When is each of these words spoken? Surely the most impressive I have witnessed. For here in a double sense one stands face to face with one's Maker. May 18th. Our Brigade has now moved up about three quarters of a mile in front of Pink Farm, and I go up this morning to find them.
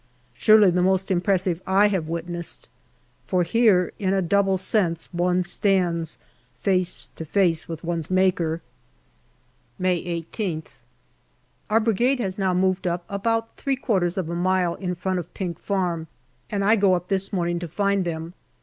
Surely 0.33 0.71
the 0.71 0.81
most 0.81 1.11
impressive 1.11 1.61
I 1.67 1.87
have 1.89 2.07
witnessed. 2.07 2.69
For 3.27 3.43
here 3.43 3.93
in 3.99 4.15
a 4.15 4.21
double 4.23 4.57
sense 4.57 5.13
one 5.13 5.43
stands 5.43 6.17
face 6.59 7.09
to 7.15 7.23
face 7.23 7.67
with 7.69 7.83
one's 7.83 8.09
Maker. 8.09 8.63
May 9.77 10.03
18th. 10.03 10.79
Our 11.69 11.79
Brigade 11.79 12.19
has 12.19 12.39
now 12.39 12.55
moved 12.55 12.87
up 12.87 13.05
about 13.09 13.55
three 13.57 13.75
quarters 13.75 14.17
of 14.17 14.27
a 14.27 14.33
mile 14.35 14.73
in 14.73 14.95
front 14.95 15.19
of 15.19 15.31
Pink 15.35 15.59
Farm, 15.59 16.07
and 16.49 16.65
I 16.65 16.75
go 16.77 16.95
up 16.95 17.07
this 17.09 17.31
morning 17.31 17.59
to 17.59 17.67
find 17.67 18.03
them. 18.03 18.33